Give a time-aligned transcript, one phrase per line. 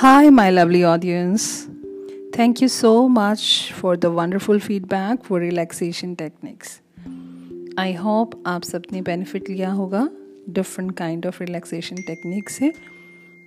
[0.00, 1.68] Hi, my lovely audience.
[2.32, 6.70] Thank you so much for the wonderful feedback for relaxation techniques.
[7.76, 10.08] I hope आप सबने benefit लिया होगा।
[10.50, 12.72] Different kind of relaxation technique से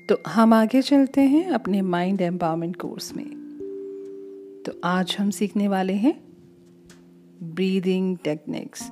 [0.10, 3.26] तो हम आगे चलते हैं अपने माइंड एम्पावरमेंट कोर्स में।
[4.66, 6.16] तो आज हम सीखने वाले हैं
[7.44, 8.90] breathing techniques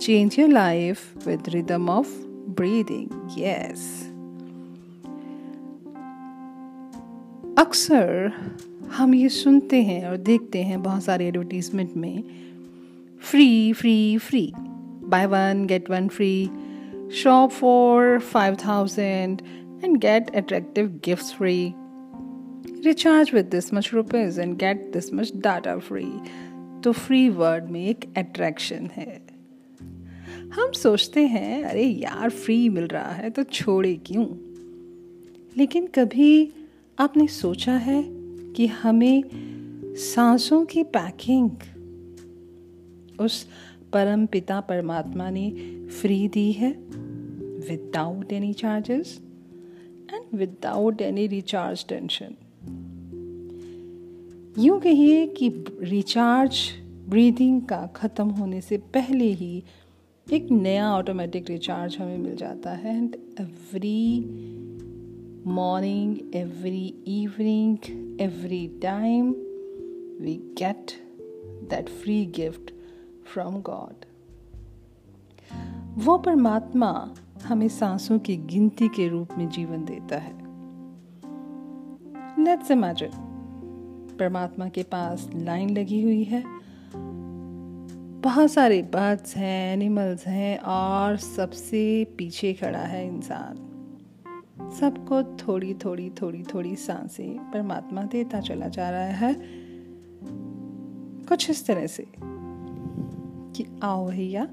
[0.00, 2.18] change your life with rhythm of
[2.56, 4.13] breathing yes
[7.58, 8.32] अक्सर
[8.92, 12.24] हम ये सुनते हैं और देखते हैं बहुत सारे एडवर्टीजमेंट में
[13.20, 14.52] free free free
[15.04, 16.50] buy one get one free
[17.12, 19.42] shop for five thousand
[19.84, 21.74] and get attractive gifts free
[22.84, 26.06] recharge with this much rupees and get this much data free
[26.84, 29.22] तो फ्री वर्ड में एक attraction है।
[30.54, 34.26] हम सोचते हैं, अरे यार free मिल रहा है तो छोड़े क्यों?
[35.56, 36.52] लेकिन कभी
[36.98, 38.02] आपने सोचा है
[38.52, 39.22] कि हमें
[39.96, 41.50] सांसों की पैकिंग,
[43.20, 43.48] उस
[43.92, 45.50] परम पिता परमात्मा ने
[45.86, 46.70] फ्री दी है
[47.68, 49.22] without any charges
[50.14, 52.34] and without any recharge tension
[54.58, 56.56] यूँ कहिए कि रिचार्ज
[57.08, 59.62] ब्रीदिंग का ख़त्म होने से पहले ही
[60.32, 64.24] एक नया ऑटोमेटिक रिचार्ज हमें मिल जाता है and every
[65.48, 67.76] morning, every evening,
[68.16, 69.34] every time
[70.22, 70.90] we get
[71.70, 72.72] that free gift
[73.34, 73.94] from God.
[75.94, 80.38] वो परमात्मा हमें सांसों की गिनती के रूप में जीवन देता है।
[82.44, 83.10] लेट्स इमेजिन
[84.18, 86.44] परमात्मा के पास लाइन लगी हुई है।
[88.20, 93.73] बहुत सारे बर्ड्स हैं एनिमल्स हैं और सबसे पीछे खड़ा है इंसान।
[94.80, 99.36] सबको थोड़ी थोड़ी थोड़ी थोड़ी साँसें परमात्मा देता चला जा रहा है।
[101.28, 102.06] कुछ इस तरह से
[103.56, 104.48] कि आओ भैया,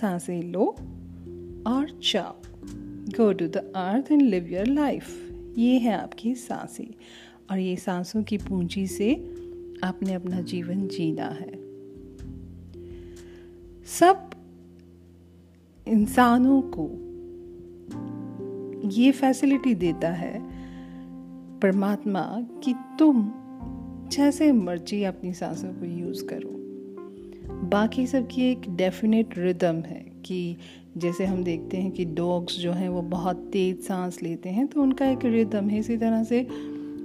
[0.00, 0.66] साँसें लो
[1.66, 2.36] और जाओ।
[3.16, 6.94] Go to the earth and live your life ये है आपकी साँसें।
[7.50, 9.34] और ये सांसों की पूंजी से
[9.84, 11.52] आपने अपना जीवन जीना है।
[13.84, 14.30] सब
[15.88, 17.03] इंसानों को
[18.84, 20.42] ये फैसिलिटी देता है
[21.60, 23.32] परमात्मा कि तुम
[24.12, 26.50] जैसे मर्ज़ी अपनी सांसों को यूज़ करो।
[27.68, 30.56] बाकी सबकी एक डेफिनेट रिदम है कि
[30.96, 34.82] जैसे हम देखते हैं कि डॉग्स जो हैं वो बहुत तेज़ सांस लेते हैं तो
[34.82, 36.46] उनका एक रिदम है इसी तरह से।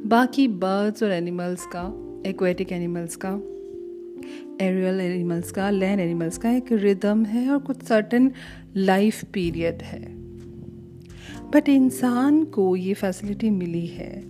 [0.05, 3.41] बाकी बर्ड्स और एनिमल्स का एक्वेटिक एनिमल्स का
[4.65, 8.31] एरियल एनिमल्स का लैंड एनिमल्स का एक रिदम है और कुछ सर्टन
[8.77, 10.18] लाइफ पीरियड है।
[11.53, 14.23] बट इंसान को ये फैसिलिटी मिली है,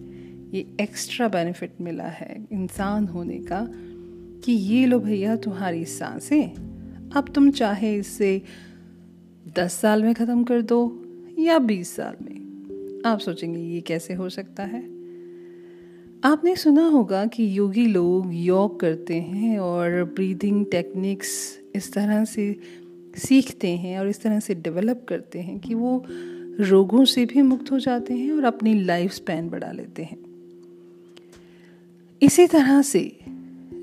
[0.53, 3.67] ये एक्स्ट्रा बेनिफिट मिला है इंसान होने का
[4.43, 6.43] कि ये लो भैया तुम्हारी साँसें,
[7.15, 8.41] अब तुम चाहे इसे
[9.55, 11.03] दस साल में ख़त्म कर दो
[11.39, 14.81] या बीस साल में। आप सोचेंगे ये कैसे हो सकता है?
[16.23, 22.59] आपने सुना होगा कि योगी लोग योग करते हैं और ब्रीदिंग टेक्निक्स इस तरह से
[23.17, 26.05] सीखते हैं और इस तरह से डेवलप करते हैं कि वो
[26.59, 30.17] रोगों से भी मुक्त हो जाते हैं और अपनी लाइफ स्पैन बढ़ा लेते हैं।
[32.21, 33.19] इसी तरह से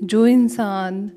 [0.03, 1.11] जो इंसान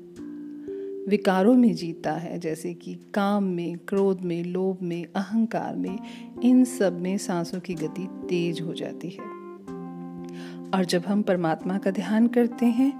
[1.09, 5.99] विकारों में जीता है, जैसे कि काम में, क्रोध में, लोभ में, अहंकार में,
[6.43, 9.25] इन सब में सांसों की गति तेज हो जाती है।
[10.71, 12.93] और जब हम परमात्मा का ध्यान करते हैं,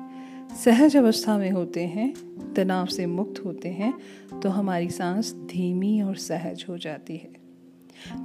[0.56, 2.14] सहज अवस्था में होते हैं,
[2.54, 3.94] तनाव से मुक्त होते हैं
[4.40, 7.41] तो हमारी सांस धीमी और सहज हो जाती है।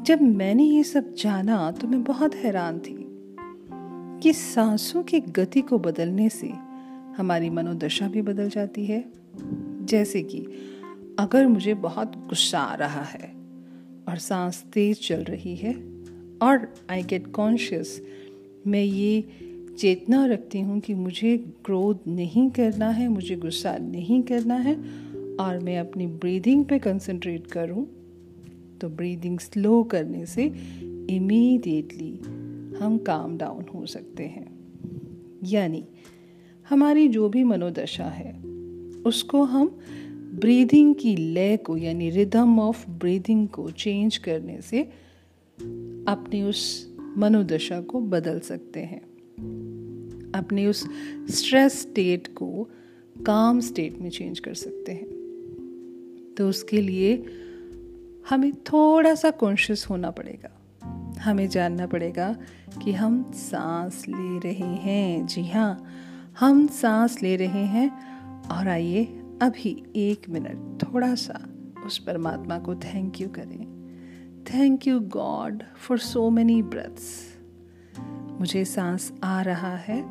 [0.03, 3.07] जब मैंने ये सब जाना तो मैं बहुत हैरान थी
[4.23, 6.49] कि सांसों की गति को बदलने से
[7.17, 9.05] हमारी मनोदशा भी बदल जाती है।
[9.85, 10.47] जैसे कि
[11.19, 13.35] अगर मुझे बहुत गुस्सा आ रहा है
[14.09, 15.75] और सांस तेज चल रही है
[16.43, 18.03] और आई गेट कॉन्शियस
[18.67, 19.25] मैं ये
[19.79, 24.75] चेतना रखती हूँ कि मुझे क्रोध नहीं करना है, मुझे गुस्सा नहीं करना है
[25.37, 27.87] और मैं अपनी ब्रीदिंग पे कंसंट्रेट करूँ
[28.81, 30.45] तो ब्रीदिंग स्लो करने से
[31.11, 32.21] इमीडिएटली
[32.79, 34.57] हम काम डाउन हो सकते हैं।
[35.45, 35.85] यानी
[36.69, 38.43] हमारी जो भी मनोदशा है,
[39.07, 39.79] उसको हम
[40.35, 44.83] ब्रीदिंग की लय को, यानी रिदम ऑफ़ ब्रीदिंग को चेंज करने से
[46.09, 49.01] अपनी उस मनोदशा को बदल सकते हैं।
[50.35, 50.89] अपने उस
[51.31, 52.71] स्ट्रेस स्टेट को
[53.27, 55.07] काम स्टेट में चेंज कर सकते हैं।
[56.37, 57.25] तो उसके लिए
[58.31, 60.51] हमें थोड़ा सा कॉन्शियस होना पड़ेगा।
[61.21, 62.37] हमें जानना पड़ेगा
[62.83, 65.85] कि हम सांस ले रहे हैं। जी हाँ
[66.39, 67.91] हम सांस ले रहे हैं
[68.49, 69.05] और आइए
[69.43, 71.41] अभी एक मिनट थोड़ा सा
[71.87, 73.77] उस परमात्मा को थैंक यू करें।
[74.55, 77.39] Thank you God for so many breaths
[78.41, 80.03] मुझे सांस आ रहा है।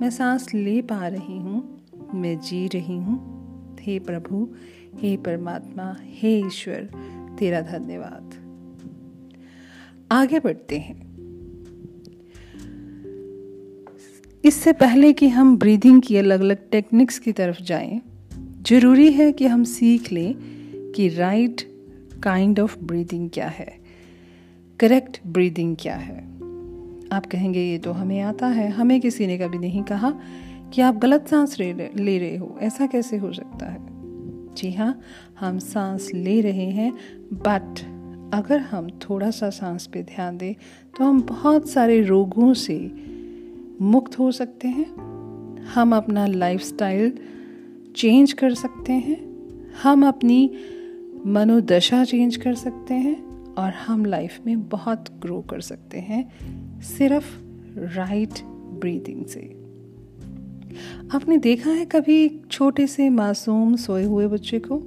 [0.00, 1.84] मैं सांस ले पा रही हूँ।
[2.14, 3.36] मैं जी रही हूँ।
[3.80, 4.48] हे प्रभु,
[4.94, 6.90] हे परमात्मा, हे ईश्वर
[7.38, 8.34] तेरा धन्यवाद।
[10.12, 11.06] आगे बढ़ते हैं।
[14.44, 18.00] इससे पहले कि हम ब्रीदिंग की अलग अलग टेक्निक्स की तरफ़ जाएँ,
[18.62, 20.34] ज़रूरी है कि हम सीख लें
[20.96, 21.62] कि राइट
[22.22, 23.78] काइंड ऑफ़ ब्रीदिंग क्या है
[24.80, 26.36] करेक्ट ब्रीदिंग क्या है।
[27.12, 30.10] आप कहेंगे ये तो हमें आता है हमें किसी ने कभी नहीं कहा
[30.74, 33.95] कि आप गलत सांस ले रहे हो ऐसा कैसे हो सकता है?
[34.56, 35.00] जी हाँ
[35.40, 36.92] हम सांस ले रहे हैं
[37.32, 37.80] बट
[38.34, 40.54] अगर हम थोड़ा सा सांस पे ध्यान दें
[40.98, 42.78] तो हम बहुत सारे रोगों से
[43.80, 47.18] मुक्त हो सकते हैं। हम अपना लाइफस्टाइल
[47.96, 49.18] चेंज कर सकते हैं।
[49.82, 50.50] हम अपनी
[51.26, 57.26] मनोदशा चेंज कर सकते हैं और हम लाइफ में बहुत ग्रो कर सकते हैं, सिर्फ़
[57.96, 58.42] राइट
[58.80, 59.65] ब्रीदिंग से।
[61.14, 64.82] आपने देखा है कभी छोटे से मासूम सोए हुए बच्चे को?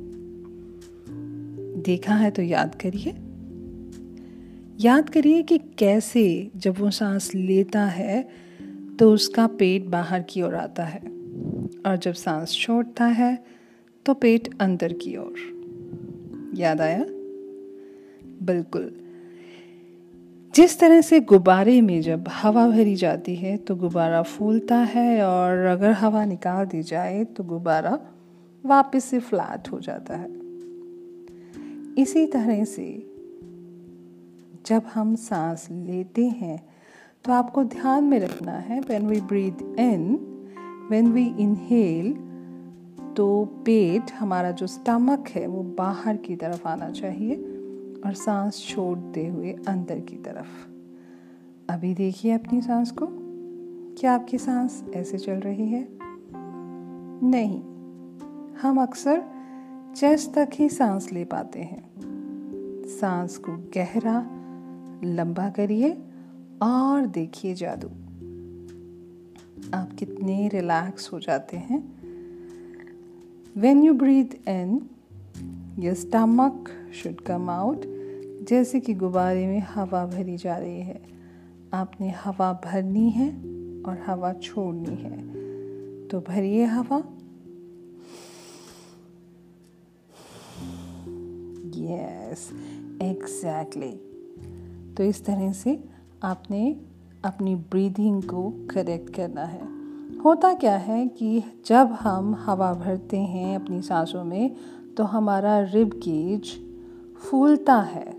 [1.82, 3.16] देखा है तो याद करिए।
[4.80, 8.30] याद करिए कि कैसे जब वो सांस लेता है
[9.00, 11.00] तो उसका पेट बाहर की ओर आता है
[11.86, 13.46] और जब सांस छोड़ता है
[14.06, 15.34] तो पेट अंदर की ओर।
[16.56, 17.06] याद आया?
[18.46, 18.92] बिल्कुल।
[20.60, 25.58] जिस तरह से गुब्बारे में जब हवा भरी जाती है तो गुब्बारा फूलता है और
[25.58, 28.00] अगर हवा निकाल दी जाए तो गुब्बारा
[28.66, 30.30] वापस से फ्लैट हो जाता है।
[31.98, 33.14] इसी तरह से
[34.66, 36.68] जब हम सांस लेते हैं
[37.26, 40.20] तो आपको ध्यान में रखना है when we breathe in
[40.90, 42.14] when we inhale
[43.18, 47.59] तो पेट, हमारा जो स्टमक है, वो बाहर की तरफ़ आना चाहिए।
[48.06, 50.70] और सांस छोड़ते हुए अंदर की तरफ़।
[51.74, 53.08] अभी देखिए अपनी सांस को।
[54.00, 55.88] क्या आपकी सांस ऐसे चल रही है?
[57.24, 57.62] नहीं।
[58.54, 59.24] हम अक्सर
[59.96, 61.90] चेस्ट तक ही सांस ले पाते हैं।
[62.88, 64.30] सांस को गहरा,
[65.04, 65.98] लंबा करिए
[66.62, 67.88] और देखिए जादू।
[69.74, 72.00] आप कितने रिलैक्स हो जाते हैं।
[73.58, 74.90] When you breathe in
[75.80, 77.82] your stomach should come out
[78.50, 81.02] जैसे कि गुब्बारे में हवा भरी जा रही है।
[81.74, 83.30] आपने हवा भरनी है
[83.84, 85.18] और हवा छोड़नी है।
[86.08, 86.98] तो भरिए हवा।
[91.84, 92.52] यस
[93.02, 93.96] एग्जैक्टली
[94.94, 95.84] तो इस तरह से
[96.24, 96.82] आपने
[97.26, 99.80] अपनी ब्रीदिंग को करेक्ट करना है।
[100.20, 104.56] होता क्या है कि जब हम हवा भरते हैं अपनी सांसों में
[105.00, 106.46] तो हमारा रिब गेज
[107.18, 108.18] फूलता है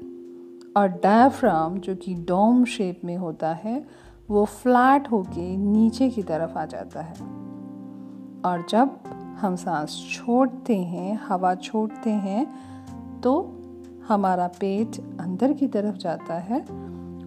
[0.76, 3.86] और डायफ्राम जो कि डोम शेप में होता है,
[4.30, 7.14] वो फ्लैट होके नीचे की तरफ़ आ जाता है।
[8.44, 8.90] और जब
[9.40, 12.46] हम सांस छोड़ते हैं, हवा छोड़ते हैं
[13.20, 13.56] तो
[14.08, 16.60] हमारा पेट अंदर की तरफ़ जाता है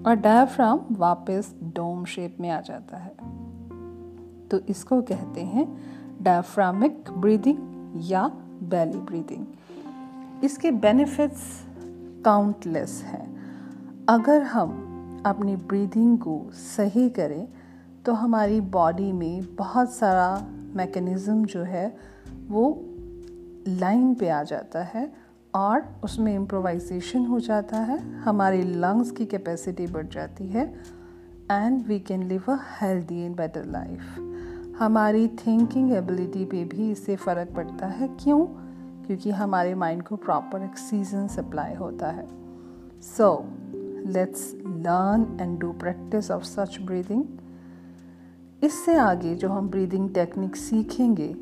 [0.08, 3.16] और डायफ्राम वापस डोम शेप में आ जाता है।
[4.48, 5.78] तो इसको कहते हैं
[6.22, 7.58] डायफ्रामिक ब्रीदिंग
[7.98, 8.32] या
[8.70, 11.44] बेली ब्रीदिंग इसके बेनिफिट्स
[12.26, 17.48] काउंटलेस हैं। अगर हम अपनी ब्रीदिंग को सही करें
[18.06, 21.88] तो हमारी बॉडी में बहुत सारा मैकेनिज़्म जो है,
[22.48, 22.84] वो
[23.68, 25.12] लाइन पे आ जाता है
[25.54, 30.66] और उसमें इम्प्रोवाइजेशन हो जाता है, हमारी लंग्स की कैपेसिटी बढ़ जाती है
[31.52, 34.33] and we can live a healthy and better life
[34.80, 38.46] हमारी थिंकिंग एबिलिटी पे भी इससे फ़र्क पड़ता है। क्यों?
[39.06, 42.28] क्योंकि हमारे माइंड को प्रॉपर ऑक्सीजन सप्लाई होता है।
[43.02, 43.46] So
[44.06, 47.24] let's learn and do practice of such breathing
[48.64, 51.36] इससे आगे जो हम ब्रीदिंग टेक्निक सीखेंगे,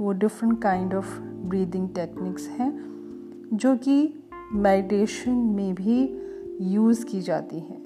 [0.00, 2.92] वो different kind of breathing techniques हैं,
[3.52, 6.18] जो कि मेडिटेशन में भी
[6.60, 7.82] यूज़ की जाती हैं।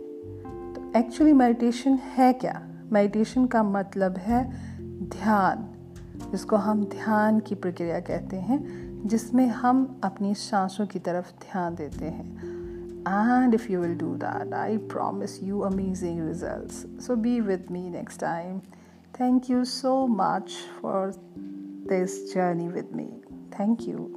[0.73, 2.63] तो एक्चुअली मेडिटेशन है क्या?
[2.93, 4.76] मेडिटेशन का मतलब है
[5.09, 5.69] ध्यान,
[6.31, 8.59] जिसको हम ध्यान की प्रक्रिया कहते हैं,
[9.07, 12.57] जिसमें हम अपनी सांसों की तरफ़ ध्यान देते हैं।
[13.43, 17.91] And if you will do that I promise you amazing result so be with me
[17.91, 18.59] next time
[19.21, 20.51] thank you so much
[20.83, 21.13] for
[21.89, 23.23] this journey with me
[23.61, 24.16] thank you